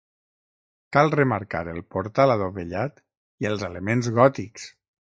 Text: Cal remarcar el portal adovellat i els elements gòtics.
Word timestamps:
Cal 0.97 1.13
remarcar 1.15 1.61
el 1.75 1.83
portal 1.97 2.35
adovellat 2.39 3.01
i 3.47 3.53
els 3.55 3.71
elements 3.71 4.15
gòtics. 4.21 4.71